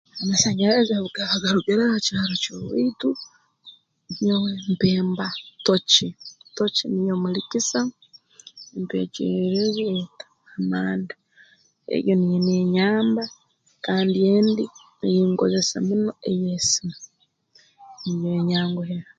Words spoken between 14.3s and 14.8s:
endi